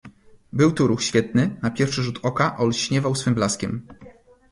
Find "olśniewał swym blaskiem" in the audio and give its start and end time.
2.57-3.87